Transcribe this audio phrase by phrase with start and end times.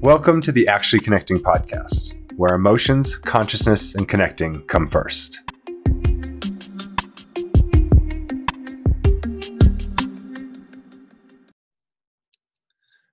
[0.00, 5.40] Welcome to the Actually Connecting podcast, where emotions, consciousness, and connecting come first.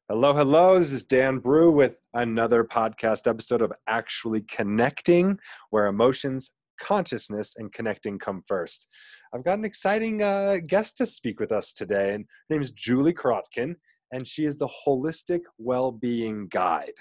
[0.08, 0.78] Hello, hello.
[0.78, 5.40] This is Dan Brew with another podcast episode of Actually Connecting,
[5.72, 8.88] where emotions, consciousness, and connecting come first.
[9.34, 12.70] I've got an exciting uh, guest to speak with us today, and her name is
[12.70, 13.74] Julie Korotkin
[14.12, 16.94] and she is the holistic well-being guide.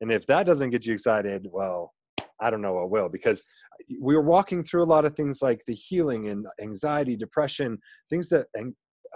[0.00, 1.92] And if that doesn't get you excited, well,
[2.40, 3.42] I don't know what will because
[4.00, 7.78] we were walking through a lot of things like the healing and anxiety, depression,
[8.10, 8.46] things that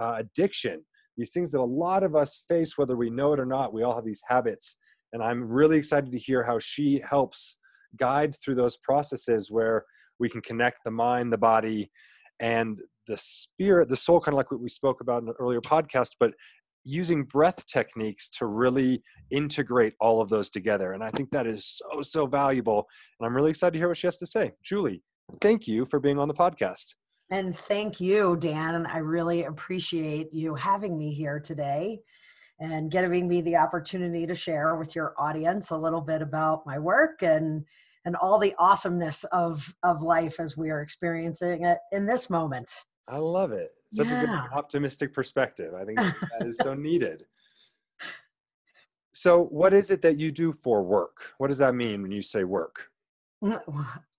[0.00, 0.84] uh, addiction,
[1.16, 3.72] these things that a lot of us face whether we know it or not.
[3.72, 4.76] We all have these habits,
[5.12, 7.58] and I'm really excited to hear how she helps
[7.96, 9.84] guide through those processes where
[10.18, 11.90] we can connect the mind, the body,
[12.40, 15.60] and the spirit, the soul, kind of like what we spoke about in an earlier
[15.60, 16.32] podcast, but
[16.84, 20.92] using breath techniques to really integrate all of those together.
[20.92, 22.86] And I think that is so, so valuable.
[23.18, 24.52] And I'm really excited to hear what she has to say.
[24.62, 25.02] Julie,
[25.40, 26.94] thank you for being on the podcast.
[27.30, 28.86] And thank you, Dan.
[28.86, 32.00] I really appreciate you having me here today
[32.60, 36.78] and giving me the opportunity to share with your audience a little bit about my
[36.78, 37.64] work and
[38.04, 42.70] and all the awesomeness of of life as we are experiencing it in this moment.
[43.08, 44.22] I love it such yeah.
[44.22, 45.74] a good optimistic perspective.
[45.74, 45.98] I think
[46.38, 47.24] that is so needed.
[49.12, 51.18] So, what is it that you do for work?
[51.38, 52.88] What does that mean when you say work?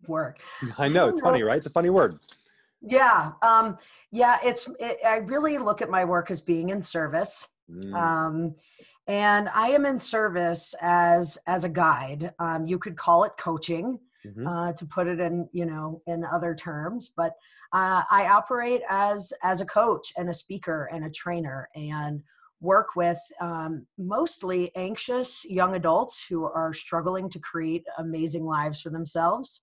[0.07, 0.39] Work.
[0.77, 1.57] I know it's funny, right?
[1.57, 2.19] It's a funny word.
[2.81, 3.77] Yeah, um,
[4.11, 4.37] yeah.
[4.43, 4.67] It's.
[4.77, 7.93] It, I really look at my work as being in service, mm.
[7.93, 8.53] um,
[9.07, 12.33] and I am in service as as a guide.
[12.39, 14.47] Um, you could call it coaching mm-hmm.
[14.47, 17.33] uh, to put it in you know in other terms but
[17.73, 22.21] uh, i operate as as a coach and a speaker and a trainer and
[22.61, 28.89] work with um, mostly anxious young adults who are struggling to create amazing lives for
[28.89, 29.61] themselves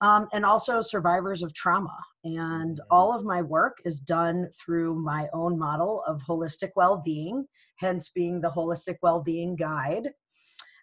[0.00, 1.96] um, and also survivors of trauma.
[2.24, 2.86] And mm-hmm.
[2.90, 7.46] all of my work is done through my own model of holistic well being,
[7.76, 10.10] hence being the Holistic Well Being Guide.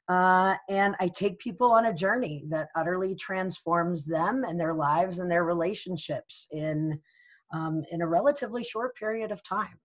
[0.07, 5.19] Uh, and I take people on a journey that utterly transforms them and their lives
[5.19, 6.99] and their relationships in
[7.53, 9.79] um, in a relatively short period of time.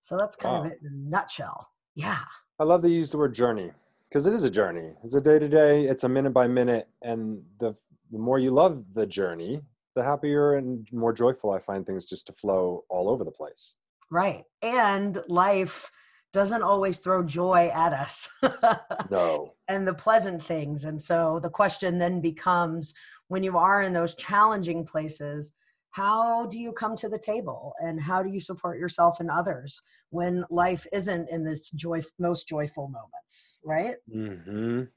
[0.00, 0.66] So that's kind wow.
[0.66, 1.68] of it in a nutshell.
[1.94, 2.18] Yeah.
[2.58, 3.70] I love that you use the word journey
[4.08, 4.94] because it is a journey.
[5.02, 5.84] It's a day to day.
[5.84, 7.74] It's a minute by minute, and the
[8.10, 9.60] the more you love the journey,
[9.96, 13.78] the happier and more joyful I find things just to flow all over the place.
[14.10, 15.90] Right, and life
[16.32, 18.30] doesn't always throw joy at us.
[19.10, 19.52] no.
[19.68, 20.84] And the pleasant things.
[20.84, 22.94] And so the question then becomes
[23.28, 25.52] when you are in those challenging places,
[25.90, 29.82] how do you come to the table and how do you support yourself and others
[30.10, 33.96] when life isn't in this joy most joyful moments, right?
[34.10, 34.88] Mhm.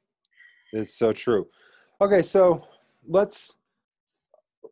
[0.72, 1.48] It's so true.
[2.00, 2.66] Okay, so
[3.08, 3.58] let's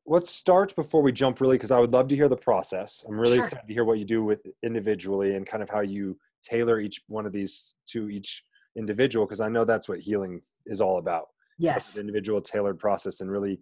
[0.06, 3.06] let's start before we jump really because I would love to hear the process.
[3.08, 3.44] I'm really sure.
[3.46, 7.02] excited to hear what you do with individually and kind of how you tailor each
[7.08, 8.44] one of these to each
[8.76, 11.28] individual because I know that's what healing is all about.
[11.60, 13.60] Yes, individual tailored process and really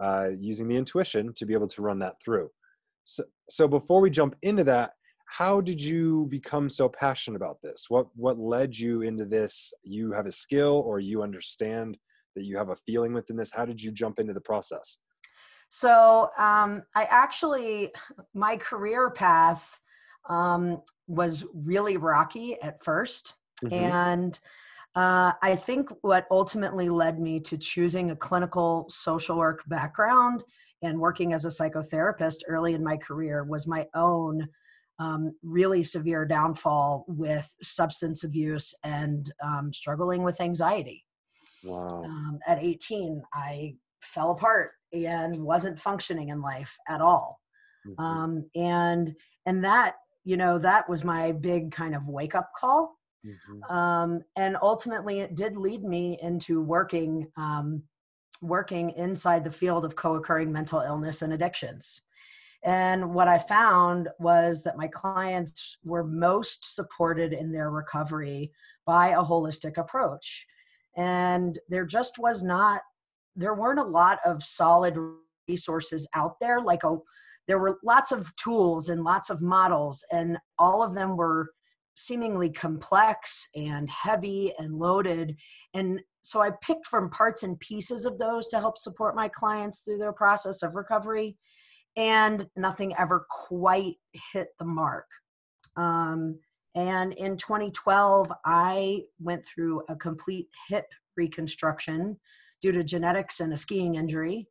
[0.00, 2.50] uh, using the intuition to be able to run that through.
[3.04, 4.92] So, so before we jump into that,
[5.26, 7.86] how did you become so passionate about this?
[7.88, 9.72] What what led you into this?
[9.82, 11.98] You have a skill, or you understand
[12.34, 13.52] that you have a feeling within this.
[13.52, 14.98] How did you jump into the process?
[15.68, 17.92] So um, I actually
[18.34, 19.80] my career path
[20.28, 23.32] um, was really rocky at 1st
[23.64, 23.74] mm-hmm.
[23.74, 24.40] and
[24.96, 30.44] uh, I think what ultimately led me to choosing a clinical social work background
[30.82, 34.46] and working as a psychotherapist early in my career was my own
[35.00, 41.04] um, really severe downfall with substance abuse and um, struggling with anxiety.
[41.64, 42.04] Wow.
[42.04, 47.40] Um, at 18, I fell apart and wasn't functioning in life at all.
[47.86, 48.04] Mm-hmm.
[48.04, 49.14] Um, and
[49.46, 52.96] and that you know that was my big kind of wake up call.
[53.24, 53.74] Mm-hmm.
[53.74, 57.82] um, and ultimately it did lead me into working um,
[58.42, 62.02] working inside the field of co-occurring mental illness and addictions.
[62.64, 68.52] And what i found was that my clients were most supported in their recovery
[68.86, 70.46] by a holistic approach.
[70.96, 72.82] And there just was not
[73.36, 74.96] there weren't a lot of solid
[75.48, 76.96] resources out there like a
[77.46, 81.50] there were lots of tools and lots of models, and all of them were
[81.94, 85.36] seemingly complex and heavy and loaded.
[85.74, 89.80] And so I picked from parts and pieces of those to help support my clients
[89.80, 91.36] through their process of recovery,
[91.96, 93.96] and nothing ever quite
[94.32, 95.06] hit the mark.
[95.76, 96.40] Um,
[96.76, 100.86] And in 2012, I went through a complete hip
[101.16, 102.18] reconstruction
[102.60, 104.48] due to genetics and a skiing injury.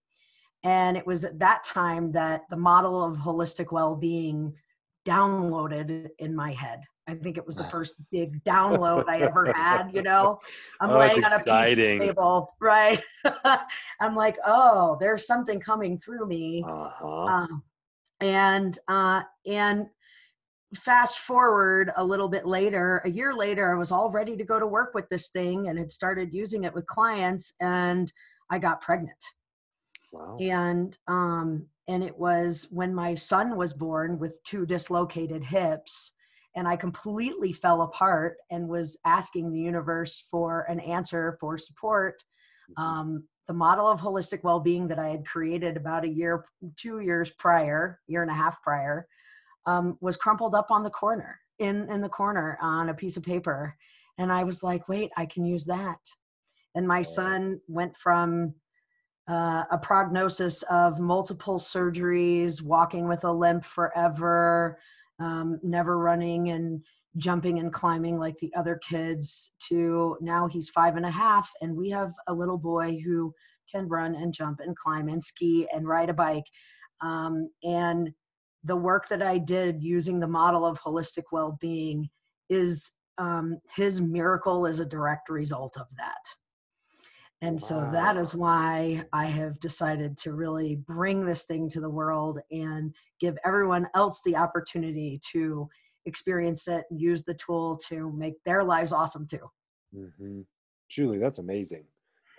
[0.64, 4.54] And it was at that time that the model of holistic well being
[5.06, 6.82] downloaded in my head.
[7.08, 10.40] I think it was the first big download I ever had, you know.
[10.82, 12.00] I'm Oh, laying on a exciting.
[12.00, 13.02] table, right?
[14.00, 16.64] I'm like, oh, there's something coming through me.
[16.66, 17.06] Uh-huh.
[17.26, 17.64] Um,
[18.22, 19.88] and uh, and
[20.76, 24.58] fast forward a little bit later, a year later, I was all ready to go
[24.58, 28.12] to work with this thing and had started using it with clients, and
[28.50, 29.22] I got pregnant.
[30.14, 30.38] Wow.
[30.40, 36.14] And um, and it was when my son was born with two dislocated hips,
[36.56, 42.24] and I completely fell apart and was asking the universe for an answer for support.
[42.72, 42.82] Mhm.
[42.82, 46.46] Um, the model of holistic well-being that I had created about a year,
[46.78, 49.06] two years prior, year and a half prior,
[49.66, 53.24] um, was crumpled up on the corner in in the corner on a piece of
[53.24, 53.76] paper,
[54.18, 56.00] and I was like, "Wait, I can use that."
[56.76, 58.56] And my son went from
[59.28, 64.78] uh, a prognosis of multiple surgeries, walking with a limp forever,
[65.20, 66.84] um, never running and
[67.18, 71.76] jumping and climbing like the other kids, to now he's five and a half, and
[71.76, 73.34] we have a little boy who
[73.72, 76.46] can run and jump and climb and ski and ride a bike.
[77.02, 78.12] Um, and
[78.64, 82.10] the work that I did using the model of holistic well being
[82.50, 86.24] is um, his miracle is a direct result of that.
[87.44, 91.90] And so that is why I have decided to really bring this thing to the
[91.90, 95.68] world and give everyone else the opportunity to
[96.06, 99.52] experience it and use the tool to make their lives awesome too.
[99.94, 100.42] hmm
[100.90, 101.84] Julie, that's amazing.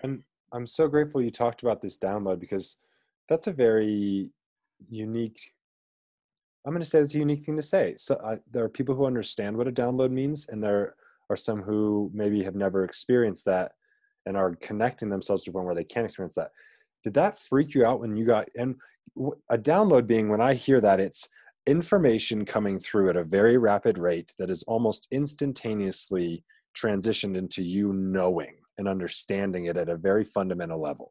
[0.03, 0.23] And
[0.55, 2.79] I'm so grateful you talked about this download because
[3.29, 4.31] that's a very
[4.89, 5.39] unique,
[6.65, 7.95] I'm going to say it's a unique thing to say.
[7.97, 10.95] So I, there are people who understand what a download means, and there
[11.29, 13.73] are some who maybe have never experienced that
[14.27, 16.51] and are connecting themselves to one where they can experience that.
[17.03, 18.77] Did that freak you out when you got, and
[19.51, 21.29] a download being when I hear that, it's
[21.67, 26.45] information coming through at a very rapid rate that is almost instantaneously
[26.77, 31.11] transitioned into you knowing and understanding it at a very fundamental level.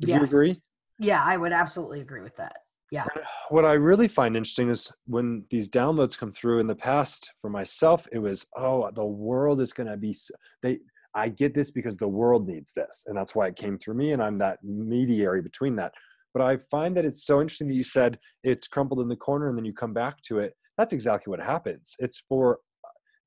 [0.00, 0.60] Would you agree?
[0.98, 2.56] Yeah, I would absolutely agree with that.
[2.90, 3.06] Yeah.
[3.48, 7.48] What I really find interesting is when these downloads come through in the past for
[7.48, 10.14] myself, it was, oh, the world is going to be,
[10.60, 10.80] they,
[11.14, 13.04] I get this because the world needs this.
[13.06, 14.12] And that's why it came through me.
[14.12, 15.92] And I'm that mediary between that.
[16.32, 19.48] But I find that it's so interesting that you said it's crumpled in the corner
[19.48, 20.54] and then you come back to it.
[20.78, 21.94] That's exactly what happens.
[21.98, 22.60] It's for,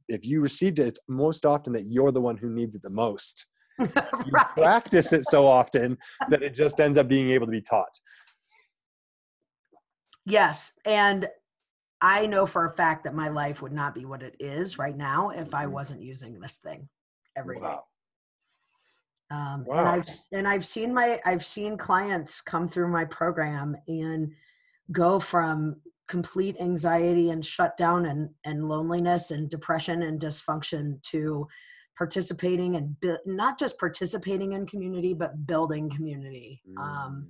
[0.07, 2.89] if you received it, it's most often that you're the one who needs it the
[2.89, 3.45] most.
[4.25, 4.47] You right.
[4.57, 5.97] practice it so often
[6.29, 7.99] that it just ends up being able to be taught.
[10.25, 10.73] Yes.
[10.85, 11.27] And
[12.01, 14.95] I know for a fact that my life would not be what it is right
[14.95, 15.71] now if I Mhm.
[15.71, 16.89] wasn't using this thing
[17.35, 17.61] every day.
[17.63, 17.83] Wow.
[19.31, 24.31] Um, and I've and I've seen my I've seen clients come through my program and
[24.91, 25.77] go from
[26.07, 31.47] complete anxiety and shutdown and and loneliness and depression and dysfunction to
[31.97, 37.27] participating and bu- not just participating in community but building community um,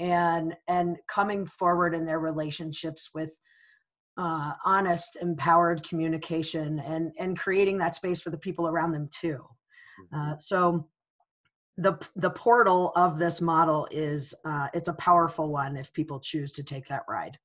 [0.00, 0.04] Mm.
[0.06, 3.34] and and coming forward in their relationships with
[4.16, 9.42] uh, honest empowered communication and and creating that space for the people around them too
[10.12, 10.34] Mhm.
[10.34, 10.88] uh, so
[11.78, 16.52] the the portal of this model is uh, it's a powerful one if people choose
[16.52, 17.38] to take that ride.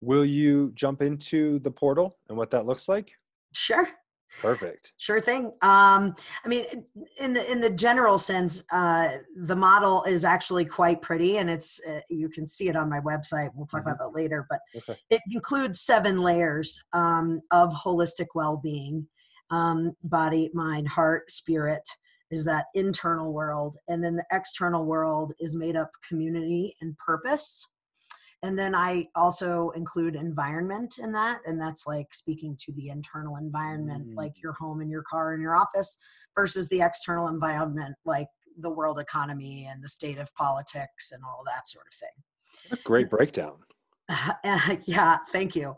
[0.00, 3.12] Will you jump into the portal and what that looks like?
[3.54, 3.88] Sure,
[4.40, 4.92] Perfect.
[4.98, 5.46] sure thing.
[5.62, 6.64] Um, I mean,
[7.18, 11.80] in the in the general sense, uh, the model is actually quite pretty, and it's
[11.88, 13.50] uh, you can see it on my website.
[13.54, 13.86] We'll talk Mhm.
[13.86, 14.96] about that later, but Okay.
[15.10, 19.08] it includes seven layers um, of holistic well-being:
[19.50, 21.88] um, body, mind, heart, spirit.
[22.30, 27.66] Is that internal world, and then the external world is made up community and purpose.
[28.42, 33.36] And then I also include environment in that, and that's like speaking to the internal
[33.36, 34.16] environment, Mm.
[34.16, 35.98] like your home and your car and your office,
[36.36, 38.28] versus the external environment, like
[38.60, 42.78] the world economy and the state of politics and all that sort of thing.
[42.78, 43.56] A great breakdown.
[44.84, 45.76] yeah, thank you.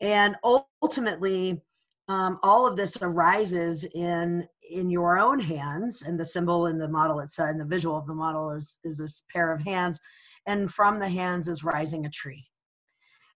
[0.00, 0.36] And
[0.82, 1.62] ultimately,
[2.08, 6.88] um, all of this arises in in your own hands, and the symbol in the
[6.88, 9.98] model itself, and the visual of the model is is this pair of hands,
[10.46, 12.46] and from the hands is rising a tree,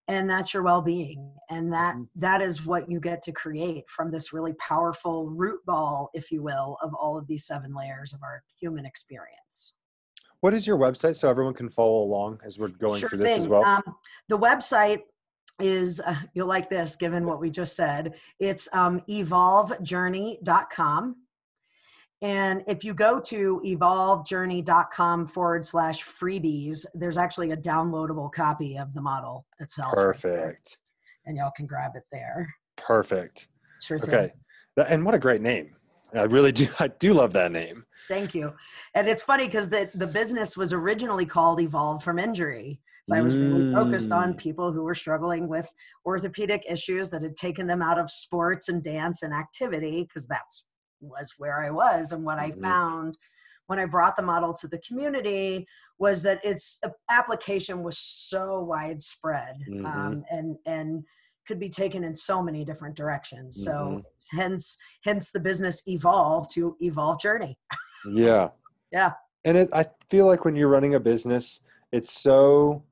[0.08, 2.08] and that's your well-being, and that Mhm.
[2.16, 6.42] that is what you get to create from this really powerful root ball, if you
[6.42, 9.74] will, of all of these seven layers of our human experience.
[10.40, 13.38] What is your website so everyone can follow along as we're going Sure through this
[13.38, 13.64] as well?
[13.64, 13.82] Um,
[14.28, 15.02] the website
[15.58, 18.14] is uh, you'll like this given what we just said.
[18.38, 21.16] It's um, evolvejourney.com.
[22.22, 28.94] And if you go to evolvejourney.com forward slash freebies, there's actually a downloadable copy of
[28.94, 29.92] the model itself.
[29.92, 30.42] Perfect.
[30.42, 30.76] Right
[31.26, 32.48] and y'all can grab it there.
[32.76, 33.48] Perfect.
[33.82, 34.14] Sure thing.
[34.14, 34.32] Okay.
[34.88, 35.74] And what a great name.
[36.14, 36.68] I really do.
[36.80, 37.84] I do love that name.
[38.08, 38.52] Thank you.
[38.94, 42.80] And it's funny because the, the business was originally called Evolve from Injury.
[43.08, 44.38] So I was really focused on Mm.
[44.38, 45.68] people who were struggling with
[46.04, 50.64] orthopedic issues that had taken them out of sports and dance and activity because that's
[51.08, 52.12] was where I was.
[52.12, 52.42] And what Mhm.
[52.42, 53.18] I found
[53.66, 55.66] when I brought the model to the community
[55.98, 56.78] was that its
[57.10, 59.84] application was so widespread Mhm.
[59.86, 61.04] um, and and
[61.46, 63.64] could be taken in so many different directions.
[63.64, 64.36] So Mm-hmm.
[64.36, 67.58] hence hence the business evolved to Evolve Journey.
[68.08, 68.50] Yeah.
[68.92, 69.12] Yeah.
[69.44, 71.60] And it, I feel like when you're running a business,
[71.92, 72.84] it's so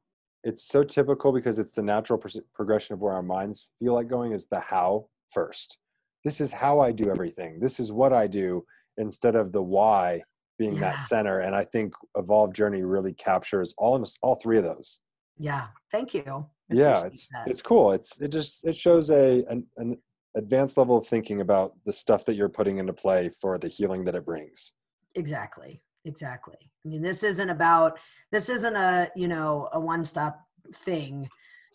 [0.42, 4.08] it's so typical because it's the natural pros- progression of where our minds feel like
[4.08, 5.78] going is the how first.
[6.24, 7.60] This is how I do everything.
[7.60, 8.64] This is what I do
[8.96, 10.22] instead of the why
[10.58, 11.40] being that center.
[11.40, 15.00] And I think Evolve Journey really captures all all three of those.
[15.36, 16.46] Yeah, thank you.
[16.70, 17.46] I yeah it's that.
[17.46, 19.98] it's cool it's it just it shows a an, an
[20.36, 24.04] advanced level of thinking about the stuff that you're putting into play for the healing
[24.04, 24.72] that it brings
[25.14, 27.98] exactly exactly i mean this isn't about
[28.32, 30.40] this isn't a you know a one stop
[30.76, 31.28] thing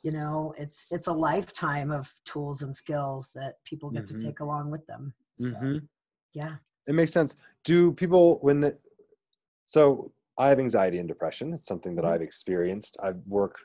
[0.03, 4.07] you know it's it's a lifetime of tools and skills that people get Mhm.
[4.17, 5.77] to take along with them mm-hmm.
[6.33, 6.55] yeah
[6.87, 8.77] it makes sense do people when the,
[9.65, 12.11] so i have anxiety and depression it's something that Mhm.
[12.11, 13.59] i've experienced i work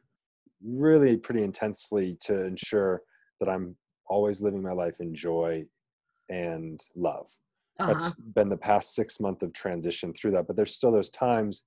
[0.62, 3.03] really pretty intensely to ensure
[3.41, 3.76] that i'm
[4.07, 5.64] always living my life in joy
[6.31, 7.31] and love
[7.79, 7.93] uh-huh.
[7.93, 11.62] that's been the past six month of transition through that but there's still those times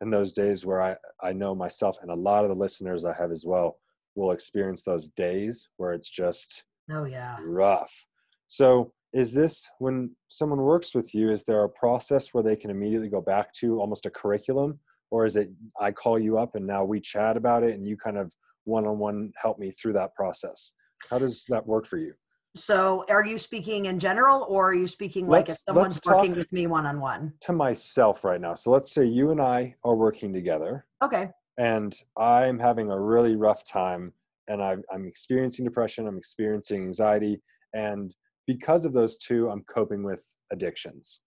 [0.00, 3.12] and those days where i i know myself and a lot of the listeners i
[3.12, 3.78] have as well
[4.14, 7.36] will experience those days where it's just oh yeah.
[7.40, 8.06] rough.
[8.46, 12.70] So is this when someone works with you is there a process where they can
[12.70, 14.78] immediately go back to almost a curriculum?
[15.10, 15.50] Or is it
[15.80, 18.32] i call you up and now we chat about it and you kind of
[18.64, 20.74] one-on-one help me through that process?
[21.08, 22.12] How does that work for you?
[22.56, 26.06] So are you speaking in general or are you speaking like if Let's- someone's let's
[26.06, 27.32] working with me one-on-one?
[27.42, 28.54] to myself right now.
[28.54, 30.86] So let's say you and i are working together.
[31.02, 34.14] Okay and I'm having a really rough time
[34.48, 37.40] and I'm, I'm experiencing depression, I'm experiencing anxiety,
[37.74, 38.12] and
[38.46, 41.20] because of those two, I'm coping with addictions.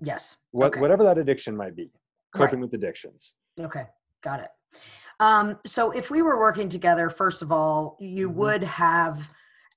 [0.00, 0.80] yes What, Okay.
[0.80, 1.90] Whatever that addiction might be,
[2.34, 2.66] coping Right.
[2.66, 3.34] with addictions.
[3.58, 3.86] Okay,
[4.22, 4.50] got it.
[5.20, 8.34] Um, so if we were working together, first of all, you Mhm.
[8.34, 9.28] would have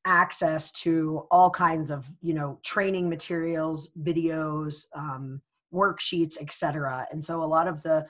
[0.05, 5.41] access to all kinds of, you know, training materials, videos, um,
[5.73, 7.07] worksheets, etc.
[7.11, 8.07] And so a lot of the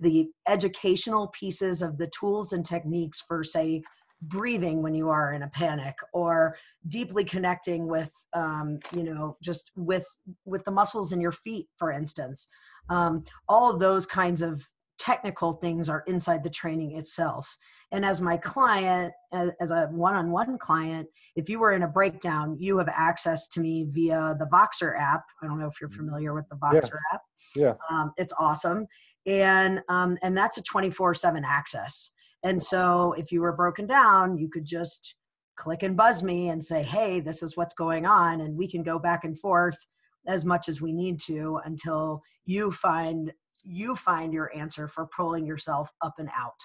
[0.00, 3.82] the educational pieces of the tools and techniques for, say,
[4.22, 6.56] breathing when you are in a panic or
[6.88, 10.04] deeply connecting with um, you know just with
[10.44, 12.48] with the muscles in your feet for instance.
[12.88, 17.56] Um, all of those kinds of technical things are inside the training itself.
[17.90, 22.76] And as my client as, a one-on-one client if you were in a breakdown you
[22.76, 25.22] have access to me via the voxer app.
[25.42, 27.22] I don't know if you're familiar with the voxer app.
[27.56, 27.74] Yeah.
[27.90, 28.86] um, it's awesome
[29.30, 32.10] and um, and that's a 24-7 access
[32.42, 35.16] and so if you were broken down you could just
[35.56, 38.82] click and buzz me and say hey this is what's going on and we can
[38.82, 39.78] go back and forth
[40.26, 43.32] as much as we need to until you find
[43.64, 46.60] you find your answer for pulling yourself up and out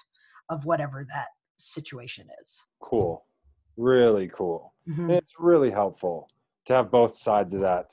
[0.48, 3.24] of whatever that situation is Cool.
[3.76, 4.74] Really cool.
[4.88, 5.10] Mhm.
[5.10, 6.28] It's really helpful
[6.66, 7.90] to have both sides of that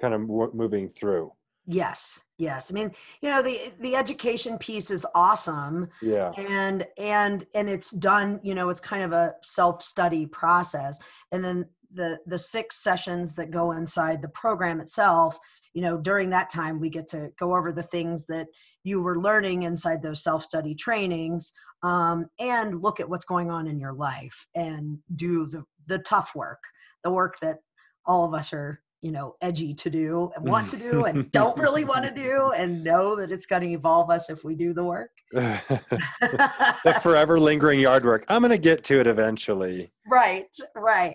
[0.00, 1.32] kind of mo- moving through.
[1.66, 6.30] Yes yes i mean you know the the education piece is awesome Yeah.
[6.36, 10.98] and and and it's done you know it's kind of a self-study process
[11.32, 15.38] and then the the six sessions that go inside the program itself
[15.74, 18.46] you know during that time we get to go over the things that
[18.84, 23.78] you were learning inside those self-study trainings um, and look at what's going on in
[23.80, 26.62] your life and do the the tough work
[27.02, 27.58] the work that
[28.04, 31.56] all of us are you know edgy to do and want to do and don't
[31.58, 34.74] really want to do and know that it's going to evolve us if we do
[34.74, 38.24] the work the forever lingering yard work.
[38.28, 39.92] I'm going to get to it eventually.
[40.08, 41.14] right right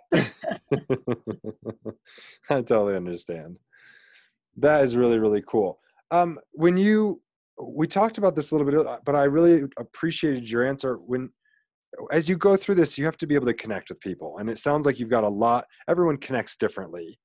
[2.50, 3.60] I totally understand.
[4.58, 5.80] That is really, really cool.
[6.12, 7.22] Um, when you,
[7.62, 10.96] we talked about this a little bit, uh, but I really appreciated your answer.
[10.96, 11.30] When,
[12.12, 14.38] as you go through this, you have to be able to connect with people.
[14.38, 17.18] And it sounds like you've got a lot, everyone connects differently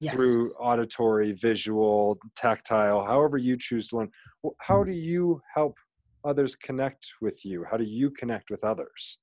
[0.00, 0.14] Yes.
[0.14, 4.10] through auditory, visual, tactile, however you choose to learn.
[4.60, 5.76] How do you help
[6.24, 7.64] others connect with you?
[7.70, 9.18] How do you connect with others?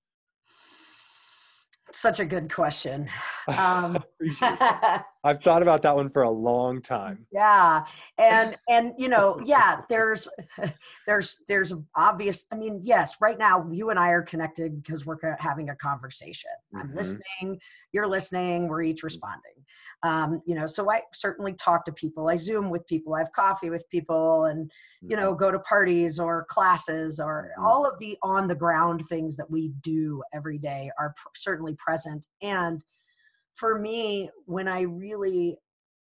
[1.93, 3.09] such a good question.
[3.57, 3.97] Um,
[5.23, 7.27] I've thought about that one for a long time.
[7.31, 7.85] Yeah,
[8.17, 10.27] and and you know, yeah, there's
[11.07, 12.45] there's there's obvious.
[12.51, 16.51] I mean, yes, right now you and I are connected because we're having a conversation.
[16.73, 16.89] Mm-hmm.
[16.89, 17.59] I'm listening,
[17.91, 19.05] you're listening, we're each mm.
[19.05, 19.51] responding.
[20.03, 22.27] Um, you know, so I certainly talk to people.
[22.27, 23.13] I Zoom with people.
[23.13, 25.39] I have coffee with people, and you know, mm-hmm.
[25.39, 27.65] go to parties or classes or mm-hmm.
[27.65, 31.75] all of the on the ground things that we do every day are pr- certainly
[31.75, 32.83] present and
[33.55, 35.57] for me, when I really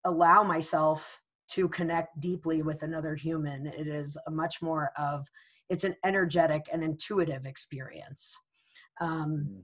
[0.05, 5.27] allow myself to connect deeply with another human, it is a much more of
[5.69, 8.37] it's an energetic and intuitive experience.
[9.01, 9.61] Um, mm.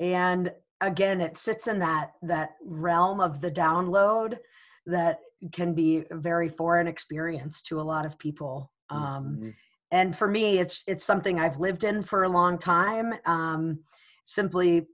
[0.00, 4.38] and again, it sits in that that realm of the download
[4.86, 5.20] that
[5.52, 8.72] can be a very foreign experience to a lot of people.
[8.90, 9.48] Um, mm-hmm.
[9.90, 13.14] And for me, it's it's something I've lived in for a long time.
[13.26, 13.80] Um,
[14.24, 14.86] simply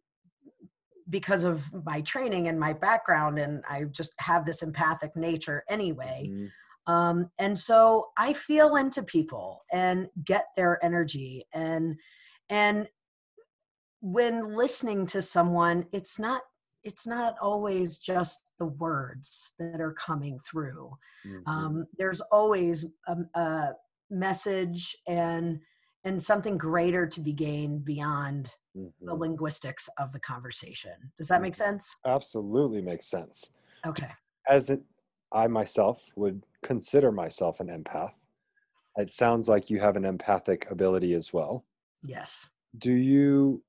[1.11, 6.29] because of my training and my background and i just have this empathic nature anyway
[6.29, 6.93] mm-hmm.
[6.93, 11.97] um, and so i feel into people and get their energy and
[12.50, 12.88] and
[14.00, 16.43] when listening to someone it's not
[16.85, 20.91] it's not always just the words that are coming through
[21.27, 21.49] mm-hmm.
[21.50, 23.73] um, there's always a, a
[24.11, 25.61] message and
[26.05, 29.07] and something greater to be gained beyond mm-hmm.
[29.07, 30.93] the linguistics of the conversation.
[31.19, 31.71] Does that make mm-hmm.
[31.71, 31.97] sense?
[32.07, 33.51] Absolutely makes sense.
[33.87, 34.11] Okay.
[34.49, 34.81] As it,
[35.33, 38.15] I myself would consider myself an empath.
[38.97, 41.65] It sounds like you have an empathic ability as well.
[42.05, 42.49] Yes.
[42.79, 43.63] Do you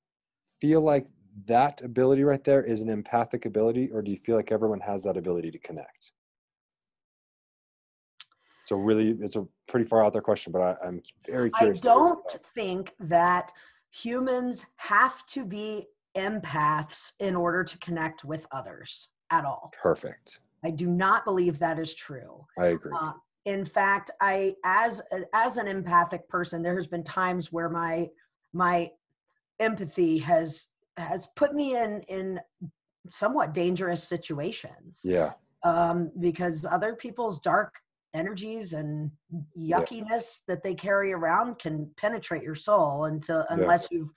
[0.60, 1.06] feel like
[1.46, 5.04] that ability right there is an empathic ability, or do you feel like everyone has
[5.04, 6.12] that ability to connect?
[8.64, 11.84] So really, it's a pretty far out there question, but I, am very curious.
[11.84, 13.52] I don't think that
[13.92, 19.72] humans have to be empaths in order to connect with others at all.
[19.82, 20.40] Perfect.
[20.64, 22.46] I do not believe that is true.
[22.58, 22.92] I agree.
[23.00, 23.14] Uh,
[23.46, 25.02] in fact, I as
[25.34, 28.10] as an empathic person, there has been times where my
[28.54, 28.92] my
[29.60, 32.40] empathy has has put me in in
[33.10, 35.02] somewhat dangerous situations.
[35.04, 35.34] Yeah.
[35.64, 37.76] Um, because other people's dark
[38.14, 39.12] energies and
[39.58, 40.56] yuckiness yeah.
[40.56, 44.00] that they carry around can penetrate your soul until unless yeah.
[44.00, 44.12] you've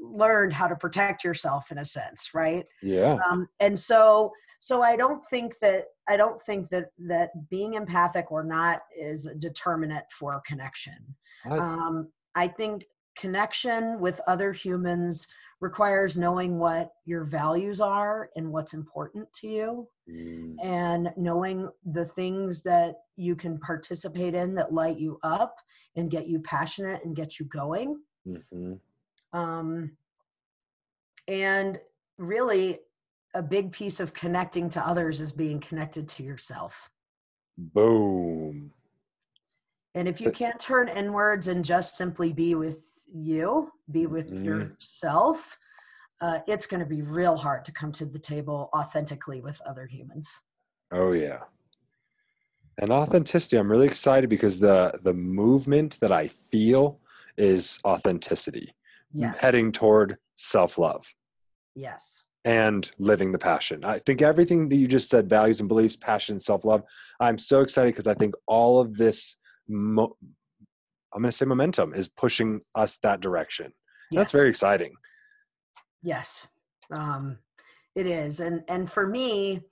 [0.00, 4.30] learned how to protect yourself in a sense right yeah um, and so
[4.60, 9.26] so i don't think that i don't think that that being empathic or not is
[9.26, 10.94] a determinant for connection
[11.46, 12.84] I, um, I think
[13.16, 15.26] connection with other humans
[15.60, 20.54] requires knowing what your values are and what's important to you mm.
[20.62, 25.56] and knowing the things that you can participate in that light you up
[25.96, 27.98] and get you passionate and get you going
[28.28, 28.74] mm-hmm.
[29.38, 29.90] um,
[31.28, 31.78] and
[32.18, 32.80] really
[33.34, 36.90] a big piece of connecting to others is being connected to yourself
[37.56, 38.70] boom
[39.94, 44.44] and if you can't turn inwards and just simply be with you, be with mm-hmm.
[44.44, 45.58] yourself,
[46.20, 49.86] uh, it's going to be real hard to come to the table authentically with other
[49.86, 50.28] humans.
[50.92, 51.40] Oh yeah,
[52.78, 53.56] and authenticity.
[53.56, 57.00] I'm really excited because the the movement that I feel
[57.36, 58.74] is authenticity.
[59.12, 59.40] Yes.
[59.40, 61.06] Heading toward self love.
[61.74, 62.24] Yes.
[62.44, 63.84] And living the passion.
[63.84, 66.82] I think everything that you just said, values and beliefs, passion, self love.
[67.20, 69.36] I'm so excited because I think all of this
[69.68, 70.16] mo-
[71.14, 73.72] I'm going to say momentum is pushing us that direction.
[74.10, 74.20] Yes.
[74.20, 74.92] That's very exciting.
[76.02, 76.46] Yes,
[76.90, 77.38] um,
[77.94, 79.62] it is, and and for me,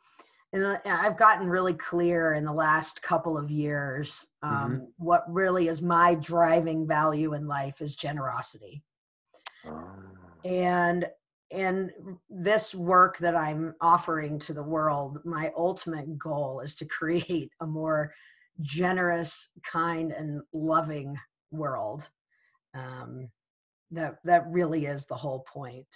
[0.54, 4.26] and I've gotten really clear in the last couple of years.
[4.42, 4.84] Um, mm-hmm.
[4.96, 8.82] What really is my driving value in life is generosity,
[9.66, 9.84] oh.
[10.44, 11.06] and
[11.50, 11.90] and
[12.30, 17.66] this work that I'm offering to the world, my ultimate goal is to create a
[17.66, 18.14] more
[18.62, 21.18] generous, kind, and loving
[21.52, 22.08] world.
[22.74, 23.28] Um,
[23.90, 25.86] that that really is the whole point.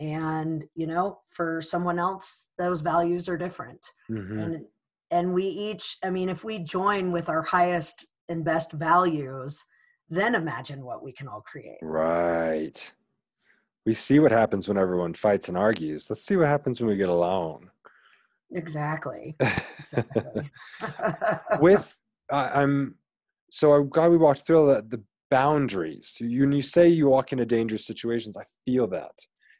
[0.00, 3.86] And you know, for someone else, those values are different.
[4.10, 4.38] Mm-hmm.
[4.38, 4.64] And
[5.10, 9.64] and we each, I mean, if we join with our highest and best values,
[10.08, 11.78] then imagine what we can all create.
[11.82, 12.92] Right.
[13.86, 16.08] We see what happens when everyone fights and argues.
[16.08, 17.70] Let's see what happens when we get alone.
[18.52, 19.36] Exactly.
[19.78, 20.50] exactly.
[21.60, 21.96] With
[22.30, 22.94] I'm
[23.50, 26.16] so I'm glad we walked through the, the boundaries.
[26.20, 29.12] You, when you say you walk into dangerous situations, I feel that.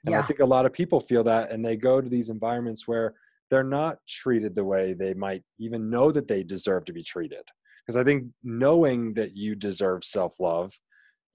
[0.07, 0.21] And yeah.
[0.21, 3.15] I think a lot of people feel that and they go to these environments where
[3.51, 7.43] they're not treated the way they might even know that they deserve to be treated.
[7.85, 10.73] Because I think knowing that you deserve self love,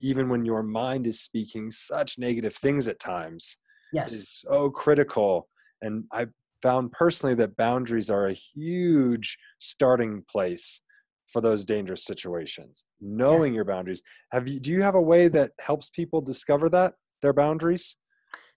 [0.02, 3.58] even when your mind is speaking such negative things at times,
[3.94, 4.12] Yes.
[4.12, 5.48] is so critical.
[5.82, 6.28] And I
[6.62, 10.82] found personally that boundaries are a huge starting place
[11.36, 12.86] for those dangerous situations.
[13.02, 14.02] Knowing your boundaries.
[14.32, 17.98] Have you do you have a way that helps people discover that their boundaries?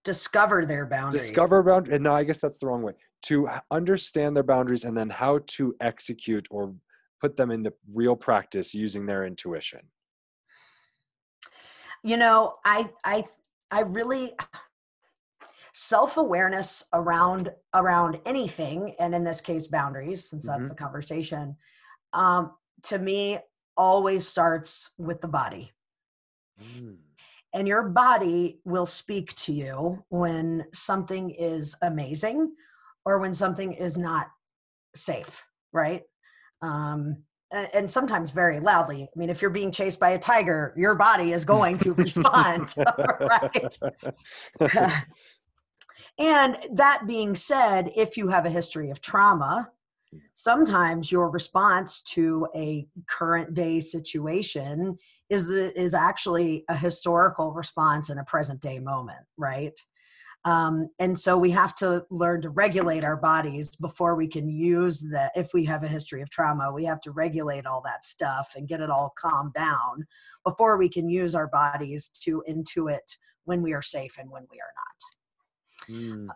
[0.04, 1.24] Discover their boundaries.
[1.24, 2.00] Discover boundaries.
[2.00, 2.92] No, I guess that's the wrong way.
[3.22, 6.72] To understand their boundaries and then how to execute or
[7.20, 9.80] put them into real practice using their intuition.
[12.04, 13.24] you know i i
[13.72, 14.32] i really
[15.74, 20.68] self-awareness around around anything and in this case boundaries since that's Mhm.
[20.68, 21.56] the conversation
[22.12, 22.52] um
[22.84, 23.38] to me
[23.76, 25.72] always starts with the body.
[26.60, 26.96] Mm.
[27.54, 32.52] and your body will speak to you when something is amazing
[33.04, 34.26] or when something is not
[34.96, 36.02] safe right?
[36.62, 37.18] Um
[37.50, 39.04] and sometimes very loudly.
[39.04, 42.74] I mean if you're being chased by a tiger your body is going to respond
[43.20, 43.78] right?
[46.18, 49.70] And that being said if you have a history of trauma
[50.34, 54.96] sometimes your response to a current day situation
[55.28, 59.78] is is actually a historical response in a present day moment right
[60.44, 65.00] um, and so we have to learn to regulate our bodies before we can use
[65.10, 68.52] that if we have a history of trauma we have to regulate all that stuff
[68.56, 70.06] and get it all calmed down
[70.44, 74.58] before we can use our bodies to intuit when we are safe and when we
[74.58, 74.84] are not
[75.90, 76.28] Mm.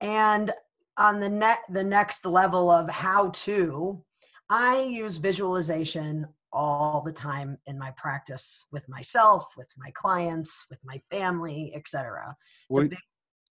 [0.00, 0.52] and
[0.98, 4.02] on the ne- the next level of how to
[4.50, 10.78] i use visualization all the time in my practice with myself with my clients with
[10.84, 12.98] my family etc it's Will- a big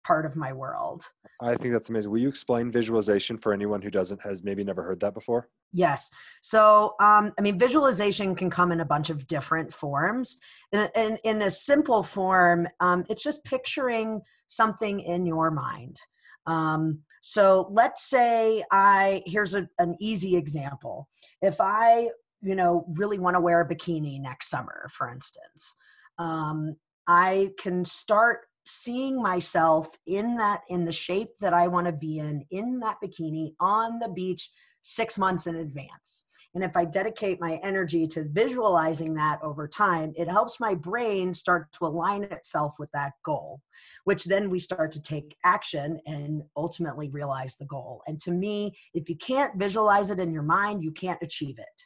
[0.05, 1.05] part of my world
[1.41, 2.11] I think that's amazing.
[2.11, 5.47] Will you explain visualization for anyone who doesn't has maybe never heard that before?
[5.71, 6.09] Yes.
[6.41, 10.37] So, um, I mean, visualization can come in a bunch of different forms.
[10.73, 16.01] And in, in a simple form, um, it's just picturing something in your mind.
[16.45, 21.07] Um, so, let's say I, here's a, an easy example.
[21.41, 22.09] If I,
[22.41, 25.75] you know, really want to wear a bikini next summer, for instance,
[26.17, 26.75] um,
[27.07, 32.19] I can start seeing myself in that in the shape that I want to be
[32.19, 34.49] in in that bikini on the beach
[34.81, 36.25] 6 months in advance.
[36.55, 41.33] And if I dedicate my energy to visualizing that over time, it helps my brain
[41.33, 43.61] start to align itself with that goal,
[44.05, 48.01] which then we start to take action and ultimately realize the goal.
[48.07, 51.85] And to me, if you can't visualize it in your mind, you can't achieve it.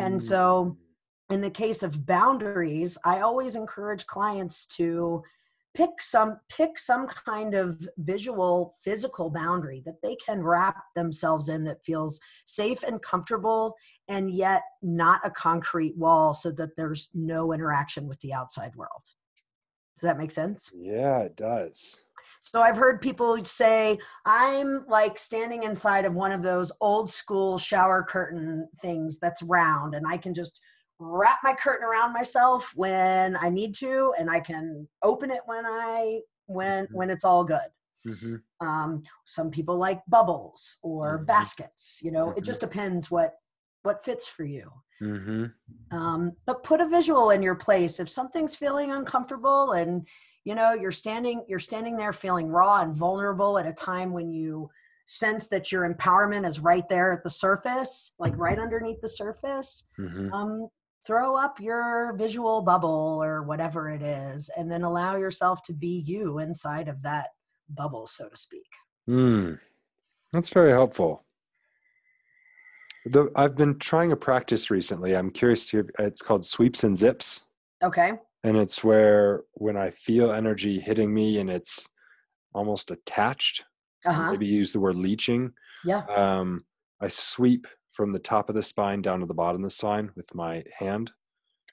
[0.00, 0.22] And mm.
[0.22, 0.76] so
[1.30, 5.22] in the case of boundaries i always encourage clients to
[5.76, 11.64] pick some pick some kind of visual physical boundary that they can wrap themselves in
[11.64, 13.74] that feels safe and comfortable
[14.08, 19.02] and yet not a concrete wall so that there's no interaction with the outside world
[19.96, 22.02] does that make sense yeah, it does.
[22.40, 27.58] so I've heard people say, I'm like standing inside of one of those old school
[27.58, 30.60] shower curtain things that's round, and I can just
[30.98, 35.64] wrap my curtain around myself when I need to, and I can open it when
[35.66, 36.92] I when Mhm.
[36.92, 37.70] when it's all good.
[38.04, 41.26] hmm Um, some people like bubbles or Mhm.
[41.26, 42.00] baskets.
[42.02, 43.34] You know, it just depends what
[43.82, 44.72] what fits for you.
[44.98, 45.46] hmm
[45.90, 50.06] Um, but put a visual in your place if something's feeling uncomfortable and
[50.44, 54.30] you know you're standing you're standing there feeling raw and vulnerable at a time when
[54.32, 54.68] you
[55.06, 59.84] sense that your empowerment is right there at the surface like right underneath the surface
[59.96, 60.68] hmm um,
[61.06, 66.02] throw up your visual bubble or whatever it is and then allow yourself to be
[66.06, 67.28] you inside of that
[67.70, 68.66] bubble so to speak
[69.08, 69.60] Mm.
[70.32, 71.24] That's very helpful.
[73.04, 75.14] The, I've been trying a practice recently.
[75.14, 75.86] I'm curious to.
[76.00, 77.44] It's called sweeps and zips,
[77.84, 81.88] okay and it's where when I feel energy hitting me and it's
[82.54, 83.64] almost attached.
[84.04, 85.52] uh-huh Maybe use the word leeching.
[85.84, 86.64] yeah Um,
[87.00, 90.10] I sweep from the top of the spine down to the bottom of the spine
[90.16, 91.12] with my hand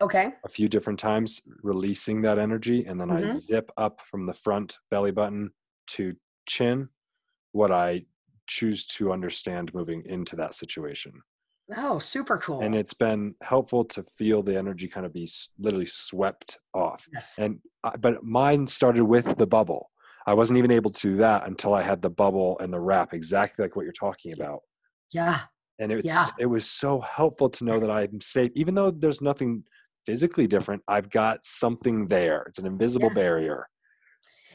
[0.01, 3.37] okay a few different times, releasing that energy, and then I Mhm.
[3.37, 5.51] zip up from the front belly button
[5.87, 6.89] to chin.
[7.51, 8.05] What I
[8.47, 11.21] choose to understand moving into that situation.
[11.77, 15.85] oh super cool And it's been helpful to feel the energy kind of be literally
[15.85, 17.07] swept off.
[17.13, 17.35] yes.
[17.37, 19.91] And I, but mine started with the bubble.
[20.27, 23.13] I wasn't even able to do that until I had the bubble and the wrap,
[23.13, 24.61] exactly like what you're talking about.
[25.11, 25.41] yeah
[25.79, 26.27] And it's Yeah.
[26.39, 29.63] it was so helpful to know that I'm safe, even though there's nothing
[30.05, 30.83] physically different.
[30.87, 32.43] I've got something there.
[32.47, 33.13] It's an invisible Yeah.
[33.15, 33.67] barrier.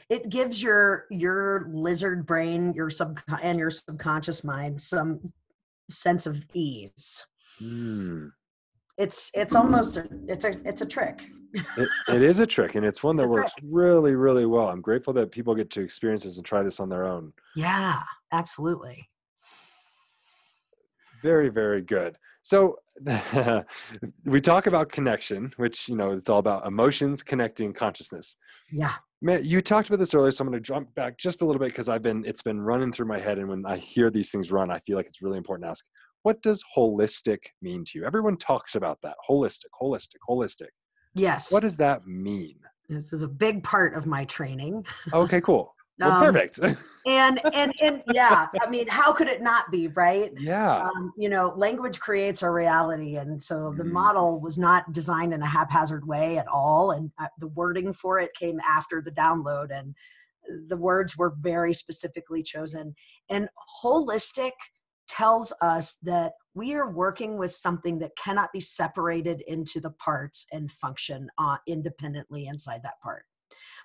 [0.09, 5.31] it gives your your lizard brain your sub and your subconscious mind some
[5.91, 7.27] sense of ease
[7.59, 8.29] Hmm.
[8.97, 11.29] it's it's almost a, it's a it's a trick
[11.77, 14.81] it, it is a trick and it's one that It's works really really well i'm
[14.81, 18.01] grateful that people get to experience this and try this on their own Yeah,
[18.31, 19.07] absolutely.
[21.21, 22.77] Very very good so
[24.25, 28.37] we talk about connection which you know it's all about emotions connecting consciousness
[28.71, 28.93] Yeah.
[29.21, 31.59] man you talked about this earlier so i'm going to jump back just a little
[31.59, 34.31] bit because i've been it's been running through my head and when i hear these
[34.31, 35.85] things run i feel like it's really important to ask
[36.23, 40.67] what does holistic mean to you everyone talks about that holistic holistic holistic
[41.15, 41.51] Yes.
[41.51, 44.85] what does that mean This is a big part of my training.
[45.13, 46.59] okay cool well, Um, perfect
[47.05, 50.31] And and and yeah, I mean, how could it not be, right?
[50.37, 53.91] yeah Um, you know, language creates our reality, and so the Mhm.
[53.91, 56.91] model was not designed in a haphazard way at all.
[56.91, 59.95] And uh, the wording for it came after the download, and
[60.67, 62.95] the words were very specifically chosen.
[63.29, 63.49] And
[63.83, 64.51] holistic
[65.07, 70.45] tells us that we are working with something that cannot be separated into the parts
[70.51, 73.25] and function uh, independently inside that part.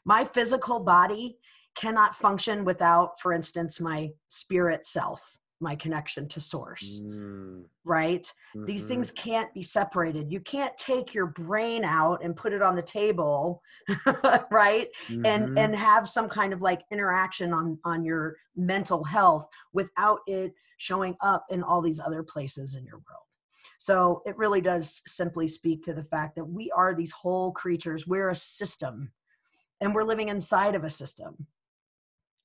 [0.04, 1.38] My physical body
[1.74, 8.32] cannot function without, for instance, my spirit self, my connection to source, Mm, right?
[8.66, 8.88] These mhm.
[8.88, 10.30] things can't be separated.
[10.30, 13.62] You can't take your brain out and put it on the table,
[14.50, 14.88] right?
[15.08, 15.26] Mhm.
[15.26, 20.52] And and have some kind of like interaction on on your mental health without it
[20.76, 23.24] showing up in all these other places in your world.
[23.78, 28.06] So it really does simply speak to the fact that we are these whole creatures.
[28.06, 29.12] We're a system
[29.80, 31.46] and we're living inside of a system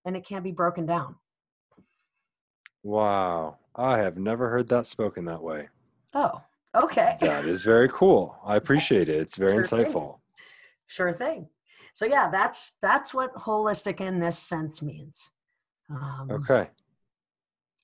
[0.05, 1.15] and it can't be broken down.
[2.83, 5.67] wow i have never heard that spoken that way
[6.13, 6.41] Oh,
[6.73, 7.17] okay.
[7.19, 9.85] that is very cool i appreciate it it's very Sure thing.
[9.85, 10.15] insightful
[10.87, 11.47] Sure thing.
[11.93, 15.29] So yeah, that's that's what holistic in this sense means.
[15.89, 16.69] Um, okay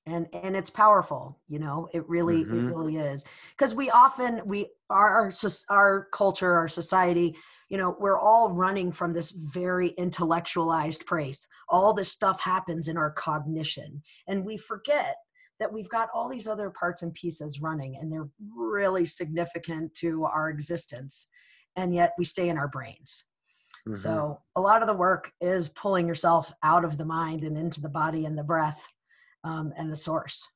[0.08, 2.70] and and it's powerful you know it really Mhm.
[2.70, 7.36] it really is because we often we our soc- our culture our society
[7.70, 12.98] you know we're all running from this very intellectualized place all this stuff happens in
[12.98, 15.16] our cognition and we forget
[15.60, 20.26] that we've got all these other parts and pieces running and they're really significant to
[20.26, 21.28] our existence
[21.76, 23.26] and yet we stay in our brains
[23.88, 23.98] Mhm.
[23.98, 27.82] so a lot of the work is pulling yourself out of the mind and into
[27.82, 28.82] the body and the breath
[29.44, 30.50] um, and the source.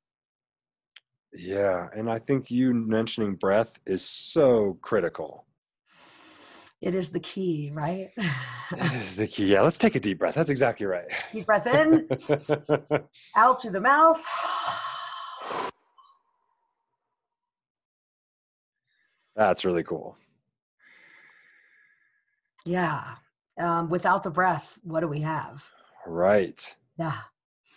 [1.31, 5.45] Yeah, and I think you mentioning breath is so critical.
[6.81, 8.09] It is the key, right?
[8.71, 9.47] That is the key.
[9.47, 10.35] Yeah, let's take a deep breath.
[10.35, 11.05] That's exactly right.
[11.33, 12.07] Deep breath in,
[13.35, 14.23] out through the mouth.
[19.35, 20.17] That's really cool.
[22.65, 23.15] Yeah.
[23.59, 25.65] Um, without the breath, what do we have?
[26.05, 26.75] Right.
[26.97, 27.17] Yeah.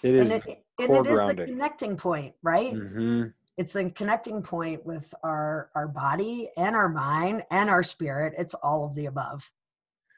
[0.03, 0.31] It is.
[0.31, 1.47] and it, and it is the grounding.
[1.47, 2.73] connecting point, right?
[2.73, 3.25] hmm
[3.63, 8.35] It's a connecting point with our our body and our mind and our spirit.
[8.37, 9.49] It's all of the above.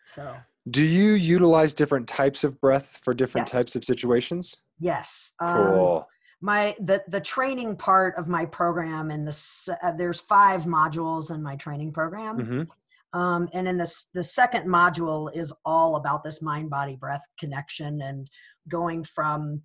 [0.07, 0.35] So
[0.71, 3.53] Do you utilize different types of breath for different Yes.
[3.53, 4.57] types of situations?
[4.81, 5.33] yes.
[5.41, 6.09] um, Cool.
[6.41, 11.43] my the the training part of my program and the uh, there's five modules in
[11.43, 13.21] my training program mm-hmm.
[13.21, 18.01] um, and in this the second module is all about this mind body breath connection
[18.09, 18.31] and
[18.69, 19.61] going from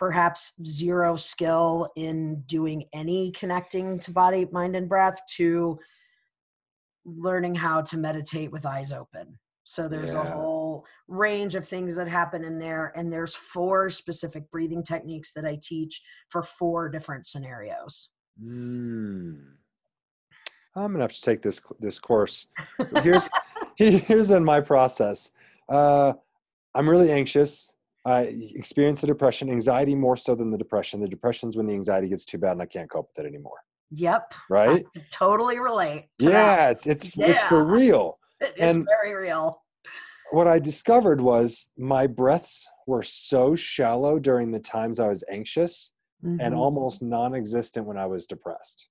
[0.00, 5.78] perhaps zero skill in doing any connecting to body mind and breath to
[7.04, 12.08] learning how to meditate with eyes open so there's a whole range of things that
[12.08, 17.26] happen in there and there's four specific breathing techniques that i teach for four different
[17.26, 18.08] scenarios
[18.42, 19.38] Mm.
[20.76, 22.46] I'm gonna have to take this this course.
[23.02, 23.28] Here's
[23.76, 25.32] here's in my process.
[25.68, 26.14] Uh,
[26.74, 27.74] I'm really anxious.
[28.04, 28.22] I
[28.54, 31.00] experience the depression, anxiety more so than the depression.
[31.00, 33.58] The depression's when the anxiety gets too bad and I can't cope with it anymore.
[33.90, 34.84] yep Right?
[35.10, 36.32] Totally relate to that.
[36.32, 38.18] Yeah, it's it's it's for real.
[38.40, 39.62] It is And- very real.
[40.32, 45.92] What I discovered was my breaths were so shallow during the times I was anxious
[46.22, 46.56] and Mhm.
[46.56, 48.88] almost non-existent when I was depressed.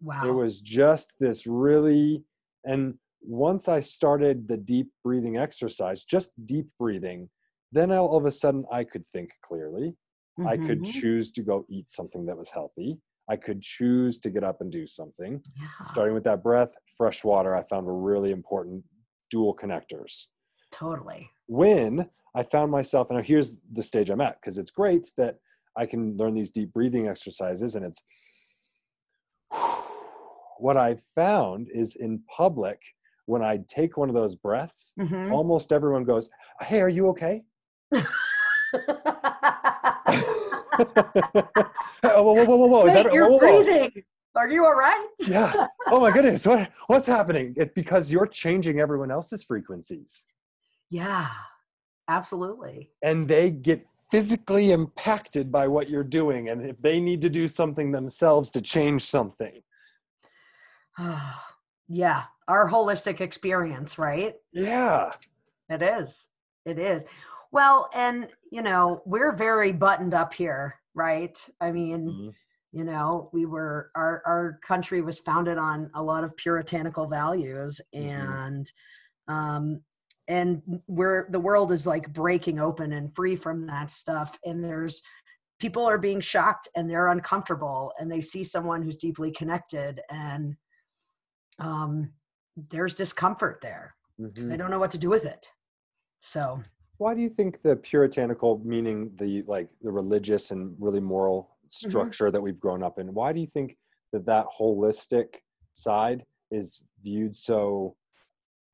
[0.00, 0.26] wow.
[0.28, 2.22] it was just this really
[2.64, 7.28] and once i started the deep breathing exercise just deep breathing
[7.72, 9.94] then all of a sudden i could think clearly
[10.46, 10.92] i could Mhm.
[10.92, 14.70] choose to go eat something that was healthy i could choose to get up and
[14.72, 18.84] do something Yeah, starting with that breath fresh water i found were really important
[19.30, 20.28] dual connectors
[20.70, 21.30] totally.
[21.46, 25.36] when i found myself and here's the stage i'm at because it's great that
[25.76, 28.02] i can learn these deep breathing exercises and it's
[30.58, 32.80] what I found is in public,
[33.26, 35.30] when I take one of those breaths, Mhm.
[35.32, 36.28] almost everyone goes,
[36.60, 37.44] Hey, are you okay?
[37.94, 38.02] Oh,
[42.02, 42.86] whoa, whoa, whoa, whoa, whoa.
[42.86, 43.64] Is Wait, that, you're whoa, whoa, whoa.
[43.64, 44.02] breathing.
[44.36, 45.06] Are you all right?
[45.26, 45.66] yeah.
[45.90, 46.46] Oh my goodness.
[46.46, 47.54] What what's happening?
[47.56, 50.26] It because you're changing everyone else's frequencies.
[50.90, 51.28] Yeah,
[52.08, 52.90] absolutely.
[53.02, 56.50] And they get physically impacted by what you're doing.
[56.50, 59.62] And if they need to do something themselves to change something.
[61.88, 64.34] yeah, our holistic experience, right?
[64.52, 65.10] Yeah.
[65.68, 66.28] It is.
[66.64, 67.04] It is.
[67.50, 71.38] Well, and you know, we're very buttoned up here, right?
[71.60, 72.28] I mean, mm-hmm.
[72.72, 77.80] you know, we were our our country was founded on a lot of puritanical values
[77.94, 78.08] mm-hmm.
[78.08, 78.72] and
[79.28, 79.80] um
[80.28, 85.02] and where the world is like breaking open and free from that stuff and there's
[85.58, 90.54] people are being shocked and they're uncomfortable and they see someone who's deeply connected and
[91.58, 92.10] um
[92.70, 94.48] there's discomfort there mm-hmm.
[94.48, 95.50] they don't know what to do with it
[96.20, 96.60] so
[96.98, 101.88] why do you think the puritanical meaning the like the religious and really moral mm-hmm.
[101.88, 102.32] structure mm-hmm.
[102.32, 103.76] that we've grown up in why do you think
[104.12, 105.36] that that holistic
[105.72, 107.96] side is viewed so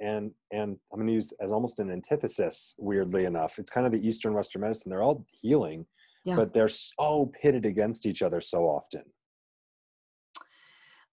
[0.01, 3.93] and and i'm going to use as almost an antithesis weirdly enough it's kind of
[3.93, 5.87] the eastern western medicine they're all healing
[6.25, 6.35] yeah.
[6.35, 9.03] but they're so pitted against each other so often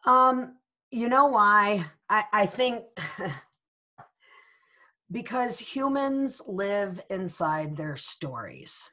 [0.05, 0.55] um
[0.89, 2.83] you know why i i think
[5.11, 8.89] because humans live inside their stories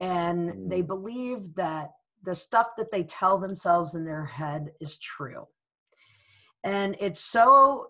[0.00, 0.68] and mm.
[0.68, 1.90] they believe that
[2.24, 5.46] the stuff that they tell themselves in their head is true
[6.64, 7.86] and it's so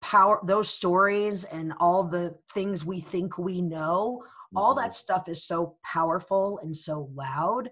[0.00, 4.58] power those stories and all the things we think we know mm-hmm.
[4.58, 7.68] all that stuff is so powerful and so loud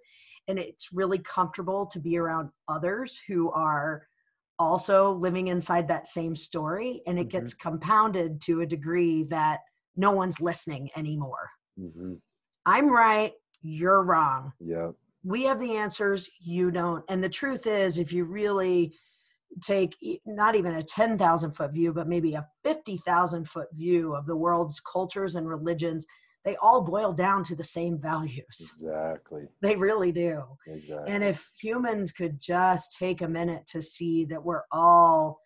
[0.49, 4.07] and it's really comfortable to be around others who are
[4.59, 7.39] also living inside that same story and it mm-hmm.
[7.39, 9.61] gets compounded to a degree that
[9.97, 12.15] no one's listening anymore mm-hmm.
[12.65, 14.89] i'm right you're wrong yeah
[15.25, 18.93] we have the answers you don't and the truth is if you really
[19.63, 24.37] take not even a 10,000 foot view but maybe a 50,000 foot view of the
[24.37, 26.07] world's cultures and religions
[26.47, 28.73] they all boil down to the same values.
[28.81, 29.49] Exactly.
[29.61, 30.45] They really do.
[30.69, 31.13] Exactly.
[31.13, 35.41] And if humans could just take a minute to see that we're all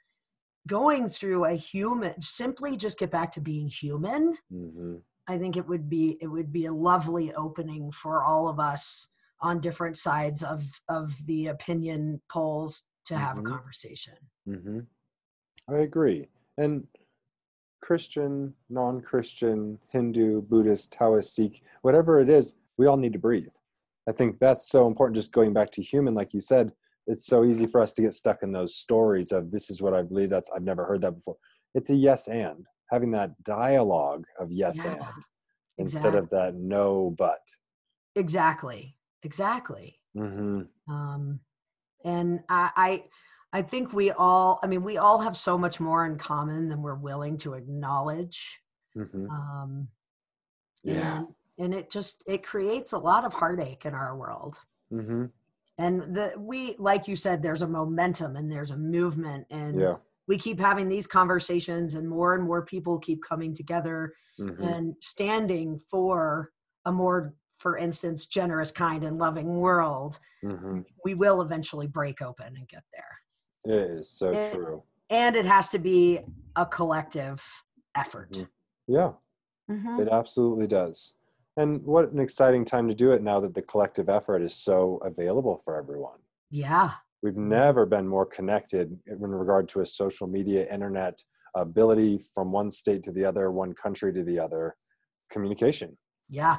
[0.68, 4.96] going through a human, simply just get back to being human, mm-hmm.
[5.26, 9.08] I think it would be it would be a lovely opening for all of us
[9.40, 13.46] on different sides of of the opinion polls to have mm-hmm.
[13.46, 14.14] a conversation.
[14.46, 14.80] Mm-hmm.
[15.74, 16.28] I agree.
[16.58, 16.86] And
[17.81, 23.53] Christian, non Christian, Hindu, Buddhist, Taoist, Sikh, whatever it is, we all need to breathe.
[24.09, 25.16] I think that's so important.
[25.16, 26.73] Just going back to human, like you said,
[27.07, 29.95] it's so easy for us to get stuck in those stories of this is what
[29.95, 30.31] I believe.
[30.31, 31.37] That's I've never heard that before.
[31.75, 35.25] It's a yes and having that dialogue of yes yeah, and
[35.79, 37.40] instead of that no but.
[38.16, 38.97] Exactly.
[39.23, 39.99] Exactly.
[40.16, 40.93] Mm-hmm.
[40.93, 41.40] Um,
[42.05, 43.05] and I, I
[43.52, 46.82] I think we all, I mean, we all have so much more in common than
[46.82, 48.60] we're willing to acknowledge.
[48.96, 49.28] Mm-hmm.
[49.28, 49.88] Um,
[50.84, 51.18] yeah.
[51.18, 51.26] And,
[51.58, 54.58] and, it just, it creates a lot of heartache in our world.
[54.92, 55.26] Mm-hmm.
[55.78, 59.96] And the, we, like you said, there's a momentum and there's a movement and yeah.
[60.28, 64.62] we keep having these conversations and more and more people keep coming together mm-hmm.
[64.62, 66.50] and standing for
[66.84, 70.80] a more for instance, generous, kind, and loving world, mm-hmm.
[71.04, 73.18] we will eventually break open and get there.
[73.64, 74.83] It is so and, true.
[75.11, 76.20] And it has to be
[76.57, 77.42] a collective
[77.96, 78.33] effort.
[78.33, 78.44] Mm-hmm.
[78.92, 79.12] Yeah,
[79.70, 80.01] mm-hmm.
[80.01, 81.14] it absolutely does.
[81.57, 85.01] And what an exciting time to do it now that the collective effort is so
[85.05, 86.18] available for everyone.
[86.51, 86.92] Yeah.
[87.23, 91.23] We've never been more connected in regard to a social media, internet
[91.55, 94.77] ability from one state to the other, one country to the other,
[95.31, 95.96] communication.
[96.29, 96.59] Yeah,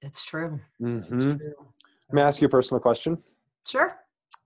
[0.00, 0.60] it's true.
[0.80, 0.98] Mm-hmm.
[0.98, 1.38] It's true.
[2.12, 3.18] May I ask you a personal question?
[3.66, 3.99] Sure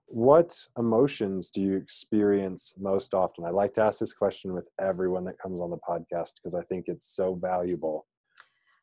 [0.07, 3.43] what emotions do you experience most often?
[3.43, 6.61] I like to ask this question with everyone that comes on the podcast because I
[6.63, 8.05] think it's so valuable.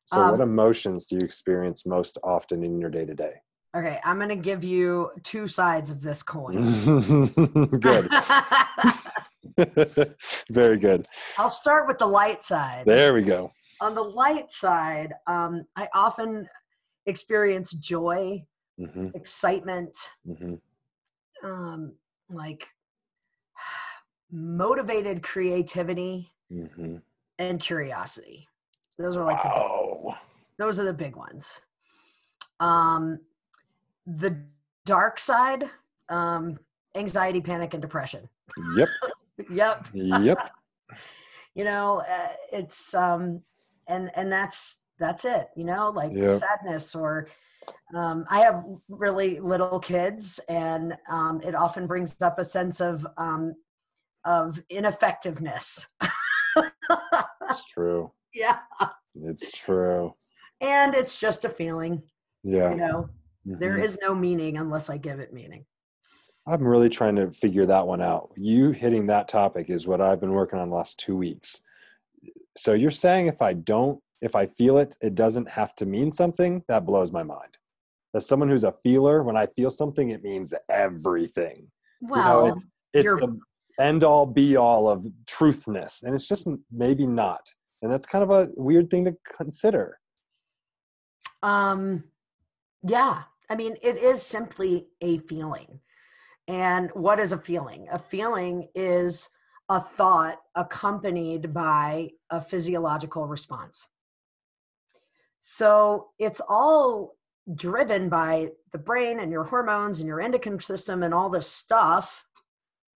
[0.04, 3.34] So, um, what emotions do you experience most often in your day to day?
[3.74, 6.62] Okay, I'm going to give you two sides of this coin.
[7.80, 8.10] good.
[10.50, 11.06] Very good.
[11.38, 12.84] I'll start with the light side.
[12.84, 13.52] There we go.
[13.80, 16.48] On the light side, um, I often
[17.06, 18.44] experience joy,
[18.78, 19.08] mm-hmm.
[19.14, 19.96] excitement,
[20.28, 20.54] mm-hmm
[21.42, 21.92] um,
[22.30, 22.68] like
[24.30, 26.96] motivated creativity mm-hmm.
[27.38, 28.48] and curiosity.
[28.98, 30.16] Those are like wow.
[30.58, 31.60] the those are the big ones.
[32.60, 33.18] Um,
[34.06, 34.36] the
[34.84, 35.64] dark side,
[36.08, 36.58] um,
[36.94, 38.28] anxiety, panic, and depression.
[38.76, 38.88] Yep.
[39.50, 39.88] yep.
[39.92, 40.50] Yep.
[41.54, 43.40] you know, uh, it's um,
[43.88, 45.48] and and that's that's it.
[45.56, 46.40] You know, like yep.
[46.40, 47.28] sadness or
[47.94, 53.06] Um, I have really little kids, and um, it often brings up a sense of
[53.16, 53.54] um,
[54.24, 55.86] of ineffectiveness.
[56.56, 58.12] it's true.
[58.34, 58.60] Yeah,
[59.14, 60.14] it's true.
[60.62, 62.02] And it's just a feeling.
[62.42, 62.70] Yeah.
[62.70, 63.10] You know,
[63.46, 63.58] mm-hmm.
[63.58, 65.66] there is no meaning unless I give it meaning.
[66.46, 68.30] I'm really trying to figure that one out.
[68.36, 71.60] You hitting that topic is what I've been working on the last two weeks.
[72.56, 76.10] So you're saying if I don't, if I feel it, it doesn't have to mean
[76.10, 76.62] something?
[76.68, 77.58] That blows my mind.
[78.14, 81.66] As someone who's a feeler, when I feel something, it means everything.
[82.00, 82.64] Well, you know, it's,
[82.94, 83.38] it's the
[83.80, 86.04] end all be all of truthness.
[86.04, 87.40] And it's just maybe not.
[87.82, 89.98] And that's kind of a weird thing to consider.
[91.42, 92.04] Um,
[92.86, 93.22] yeah.
[93.50, 95.80] I mean, it is simply a feeling.
[96.48, 97.88] And what is a feeling?
[97.90, 99.30] A feeling is
[99.68, 103.88] a thought accompanied by a physiological response.
[105.44, 107.16] So it's all
[107.54, 112.24] driven by the brain and your hormones and your endocrine system and all this stuff.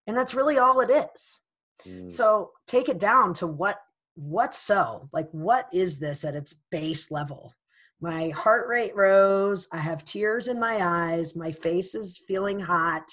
[0.07, 1.41] And that's really all it is.
[1.87, 2.11] Mm.
[2.11, 3.79] So take it down to what
[4.15, 7.53] what's so like what is this at its base level
[8.01, 13.05] my heart rate rose i have tears in my eyes my face is feeling hot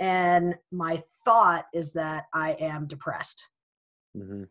[0.00, 3.44] and my thought is that I am depressed.
[4.16, 4.44] Mm-hmm.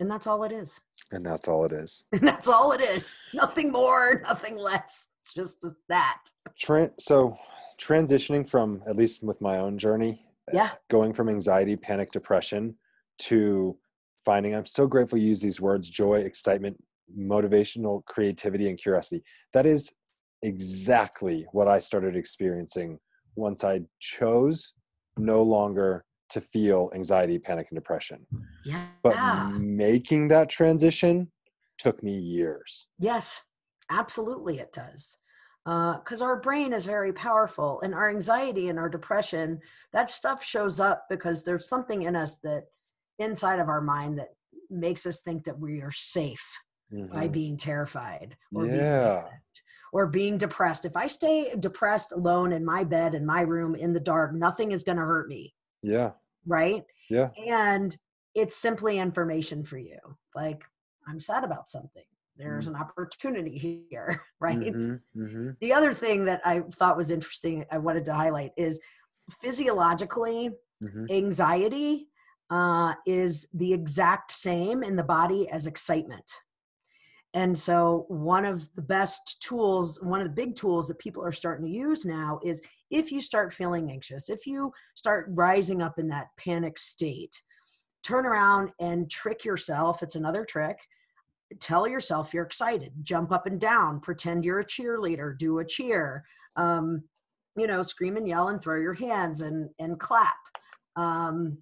[0.00, 0.80] And that's all it is.
[1.10, 2.04] And that's all it is.
[2.12, 3.20] And that's all it is.
[3.34, 5.08] Nothing more, nothing less.
[5.22, 6.20] It's just that.
[6.58, 7.36] Tra- so,
[7.80, 12.76] transitioning from, at least with my own journey, uh, yeah, going from anxiety, panic, depression
[13.18, 13.76] to
[14.24, 16.76] finding, I'm so grateful you use these words joy, excitement,
[17.18, 19.22] motivational creativity, and curiosity.
[19.52, 19.92] That is
[20.42, 22.98] exactly what I started experiencing
[23.34, 24.74] once I chose
[25.16, 28.26] no longer to feel anxiety, panic, and depression.
[28.64, 28.84] Yeah.
[29.02, 29.16] But
[29.58, 31.30] making that transition
[31.78, 32.88] took me years.
[32.98, 33.42] Yes,
[33.90, 35.18] absolutely, it does.
[35.64, 39.60] Because uh, our brain is very powerful, and our anxiety and our depression,
[39.92, 42.64] that stuff shows up because there's something in us that
[43.18, 44.30] inside of our mind that
[44.70, 46.46] makes us think that we are safe
[46.92, 47.12] mm-hmm.
[47.12, 49.22] by being terrified or yeah.
[49.22, 49.32] being
[49.92, 50.84] or being depressed.
[50.84, 54.72] If I stay depressed alone in my bed in my room in the dark, nothing
[54.72, 55.54] is going to hurt me.
[55.82, 56.12] Yeah.
[56.46, 56.84] Right?
[57.10, 57.30] Yeah.
[57.46, 57.96] And
[58.34, 59.98] it's simply information for you.
[60.34, 60.62] Like,
[61.06, 62.04] I'm sad about something.
[62.36, 62.76] There's mm-hmm.
[62.76, 64.58] an opportunity here, right?
[64.58, 65.20] Mm-hmm.
[65.20, 65.50] Mm-hmm.
[65.60, 68.80] The other thing that I thought was interesting, I wanted to highlight is
[69.40, 70.50] physiologically,
[70.82, 71.06] mm-hmm.
[71.10, 72.08] anxiety
[72.50, 76.30] uh, is the exact same in the body as excitement.
[77.34, 81.32] And so, one of the best tools, one of the big tools that people are
[81.32, 85.98] starting to use now is if you start feeling anxious, if you start rising up
[85.98, 87.42] in that panic state,
[88.02, 90.02] turn around and trick yourself.
[90.02, 90.78] It's another trick.
[91.60, 96.24] Tell yourself you're excited, jump up and down, pretend you're a cheerleader, do a cheer,
[96.56, 97.02] um,
[97.56, 100.36] you know, scream and yell and throw your hands and, and clap.
[100.96, 101.58] Um,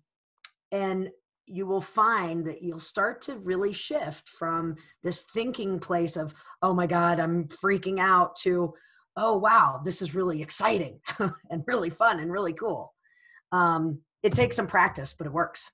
[0.73, 1.11] and
[1.47, 4.75] you will find that you'll start to really shift from
[5.05, 8.75] this thinking place of, oh my God, I'm freaking out to,
[9.17, 11.01] oh wow, this is really exciting
[11.51, 12.93] and really fun and really cool.
[13.53, 15.71] Um, it takes some practice, but it works.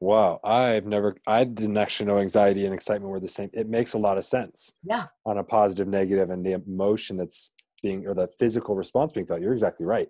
[0.00, 3.48] Wow, I've never, I didn't actually know anxiety and excitement were the same.
[3.54, 4.74] It makes a lot of sense.
[4.82, 5.06] Yeah.
[5.24, 7.50] On a positive, negative, and the emotion that's
[7.82, 9.40] being, or the physical response being felt.
[9.40, 10.08] You're exactly right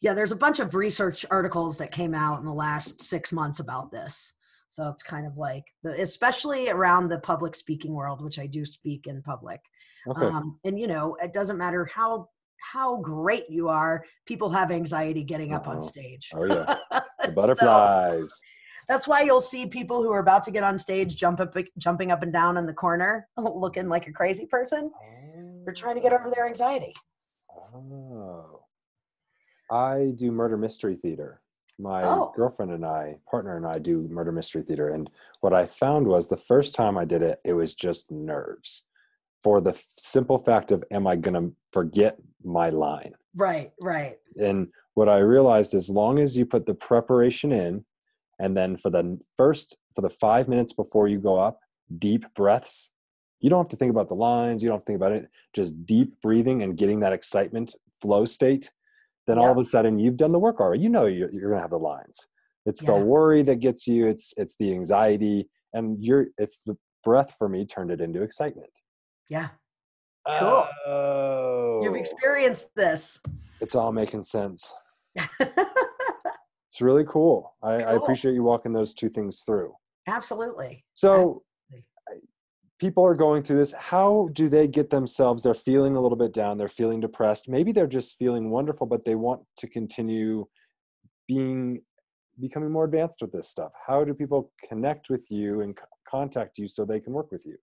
[0.00, 3.60] yeah, there's a bunch of research articles that came out in the last six months
[3.60, 4.34] about this.
[4.72, 8.64] So it's kind of like, the, especially around the public speaking world, which I do
[8.64, 9.60] speak in public.
[10.08, 10.24] Okay.
[10.24, 15.22] Um, and you know, it doesn't matter how how great you are, people have anxiety
[15.24, 15.76] getting up uh-huh.
[15.76, 16.30] on stage.
[16.32, 16.76] Oh yeah,
[17.22, 18.30] the butterflies.
[18.30, 18.34] so,
[18.88, 22.10] that's why you'll see people who are about to get on stage jump up, jumping
[22.10, 24.90] up and down in the corner, looking like a crazy person.
[25.66, 26.94] They're trying to get over their anxiety.
[27.76, 28.62] Oh.
[29.70, 31.41] I do murder mystery theater.
[31.78, 32.32] My oh.
[32.36, 34.90] girlfriend and I, partner and I, do murder mystery theater.
[34.90, 35.10] And
[35.40, 38.84] what I found was the first time I did it, it was just nerves
[39.42, 43.12] for the simple fact of, am I going to forget my line?
[43.34, 44.18] Right, right.
[44.40, 47.84] And what I realized, as long as you put the preparation in,
[48.38, 51.58] and then for the first, for the five minutes before you go up,
[51.98, 52.92] deep breaths,
[53.40, 55.28] you don't have to think about the lines, you don't have to think about it,
[55.52, 58.70] just deep breathing and getting that excitement flow state
[59.26, 60.82] then all of a sudden you've done the work already.
[60.82, 62.26] You know you're, you're going to have the lines.
[62.66, 62.92] It's yeah.
[62.92, 64.06] the worry that gets you.
[64.06, 68.70] It's it's the anxiety, and you're it's the breath for me turned it into excitement.
[69.28, 69.48] Yeah.
[70.38, 70.68] Cool.
[70.86, 71.80] Oh.
[71.82, 73.20] You've experienced this.
[73.60, 74.74] It's all making sense.
[75.40, 77.54] it's really cool.
[77.62, 77.88] I, cool.
[77.88, 79.74] I appreciate you walking those two things through.
[80.06, 80.84] Absolutely.
[80.94, 81.42] So
[82.82, 85.44] people are going through this, how do they get themselves?
[85.44, 87.48] They're feeling a little bit down, they're feeling depressed.
[87.48, 90.48] Maybe they're just feeling wonderful, but they want to continue
[91.28, 91.82] being
[92.40, 93.70] becoming more advanced with this stuff.
[93.86, 95.78] How do people connect with you and
[96.08, 97.56] contact you so they can work with you?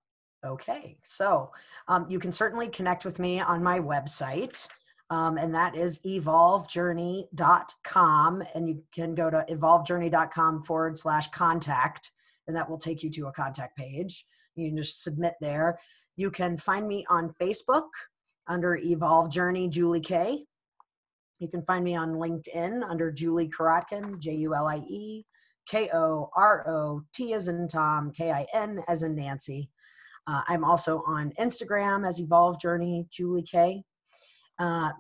[0.46, 1.52] Okay, so
[1.90, 4.70] um, you can certainly connect with me on my website,
[5.10, 8.44] um, and that is evolvejourney.com.
[8.56, 12.12] And you can go to evolvejourney.com forward slash contact,
[12.48, 14.26] and that will take you to a contact page.
[14.56, 15.80] You can just submit there.
[16.16, 17.88] You can find me on Facebook
[18.48, 20.44] under Evolve Journey Julie K.
[21.40, 25.26] You can find me on LinkedIn under Julie Korotkin, J U L I E
[25.68, 29.70] K O R O T as in Tom, K I N as in Nancy.
[30.28, 33.84] Uh, I'm also on Instagram as Evolve Journey Julie K.
[34.60, 34.92] Uh,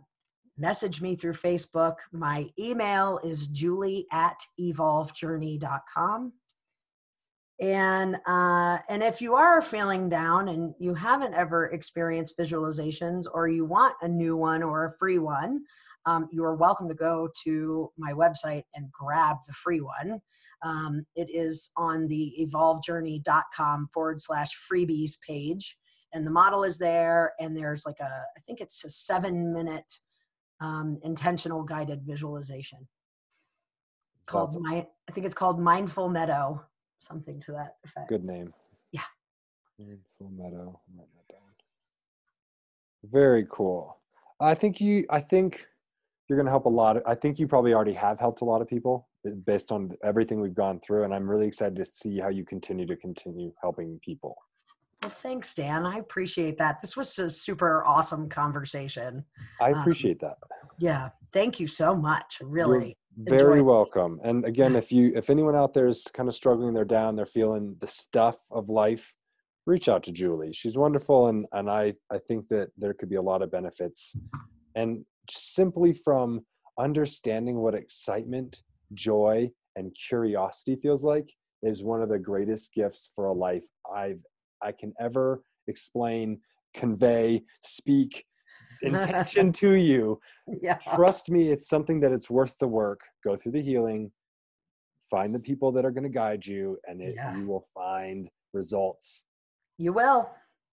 [0.58, 1.96] message me through Facebook.
[2.12, 6.34] My email is julie at evolvejourney.com.
[7.62, 13.50] And uh, and if you are feeling down and you haven't ever experienced visualizations or
[13.50, 15.64] you want a new one or a free one,
[16.06, 20.22] um, you are welcome to go to my website and grab the free one.
[20.62, 25.78] Um, it is on the evolvejourney.com forward slash freebies page.
[26.14, 29.92] And the model is there, and there's like a, I think it's a seven minute
[30.60, 32.88] um, intentional guided visualization
[34.26, 34.64] called Awesome.
[34.64, 36.66] my, I think it's called Mindful Meadow,
[37.00, 38.10] something to that effect.
[38.10, 38.54] Good name.
[38.92, 39.02] Yeah.
[40.18, 40.80] Full Meadow.
[40.90, 41.42] I'm that down.
[43.06, 43.98] Very cool.
[44.40, 45.06] I think you.
[45.10, 45.66] I think
[46.28, 46.98] you're going to help a lot.
[46.98, 49.90] Of, I think you probably already have helped a lot of people uh, based on
[50.04, 53.52] everything we've gone through, and I'm really excited to see how you continue to continue
[53.62, 54.36] helping people.
[55.02, 55.86] Well, thanks, Dan.
[55.86, 56.82] I appreciate that.
[56.82, 59.24] This was a super awesome conversation.
[59.62, 60.38] I Um, appreciate that.
[60.78, 61.10] Yeah.
[61.32, 62.42] Thank you so much.
[62.44, 62.98] Really.
[63.28, 64.20] Very welcome.
[64.24, 67.26] And again if you if anyone out there is kind of struggling they're down they're
[67.26, 69.16] feeling the stuff of life
[69.66, 70.54] reach out to julie.
[70.54, 74.16] She's wonderful and and i i think that there could be a lot of benefits.
[74.76, 76.42] And simply from
[76.78, 78.62] understanding what excitement
[78.94, 84.24] joy and curiosity feels like is one of the greatest gifts for a life i've
[84.64, 86.40] i can ever explain
[86.74, 88.26] convey speak
[88.82, 90.20] intention to you
[90.62, 90.76] Yeah.
[90.96, 94.12] trust me it's something that it's worth the work go through the healing
[95.10, 97.36] find the people that are going to guide you and it, Yeah.
[97.36, 99.26] you will find results
[99.78, 100.30] You will.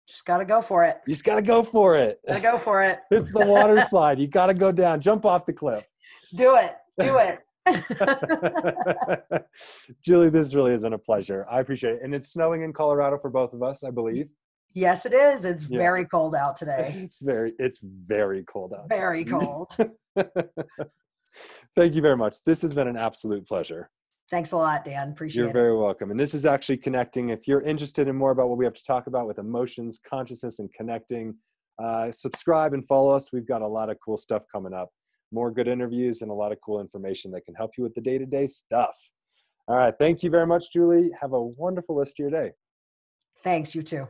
[0.06, 1.00] Just got to go for it.
[1.06, 2.98] you just got to go for it Got to go for it.
[3.10, 5.84] it's the water slide you got to go down jump off the cliff
[6.36, 6.74] Do it.
[7.00, 7.38] Do it.
[10.02, 13.18] julie this really has been a pleasure i appreciate it and it's snowing in colorado
[13.18, 14.28] for both of us i believe
[14.74, 15.44] yes, it is.
[15.44, 15.78] It's Yeah.
[15.78, 16.92] very cold out today.
[16.98, 19.74] it's very it's very cold out Very cold.
[21.76, 23.90] thank you very much this has been an absolute pleasure
[24.30, 25.10] Thanks a lot, Dan.
[25.10, 25.44] Appreciate it.
[25.44, 26.10] You're very welcome.
[26.10, 27.28] And this is actually connecting.
[27.28, 30.60] If you're interested in more about what we have to talk about with emotions, consciousness,
[30.60, 31.36] and connecting,
[31.80, 33.32] uh, subscribe and follow us.
[33.34, 34.88] We've got a lot of cool stuff coming up.
[35.30, 38.00] More good interviews and a lot of cool information that can help you with the
[38.00, 38.96] day to day stuff.
[39.68, 39.94] All right.
[39.98, 41.10] Thank you very much, Julie.
[41.20, 42.52] Have a wonderful rest of your day.
[43.44, 43.74] Thanks.
[43.74, 44.08] You too.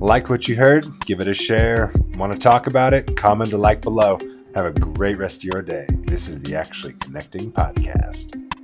[0.00, 0.86] Like what you heard?
[1.00, 1.92] Give it a share.
[2.16, 3.18] Want to talk about it?
[3.18, 4.18] Comment or like below.
[4.54, 5.86] Have a great rest of your day.
[5.90, 8.59] This is the Actually Connecting Podcast.